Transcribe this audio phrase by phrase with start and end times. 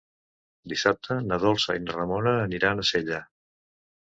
[0.71, 3.21] Dissabte na Dolça i na Ramona aniran a Sella.